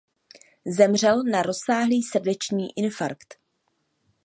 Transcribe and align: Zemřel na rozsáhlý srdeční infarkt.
Zemřel 0.65 1.23
na 1.23 1.41
rozsáhlý 1.41 2.03
srdeční 2.03 2.77
infarkt. 2.77 3.35